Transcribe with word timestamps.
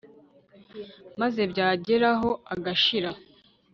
maze 1.21 1.41
byageraho 1.51 2.29
agashira 2.53 3.11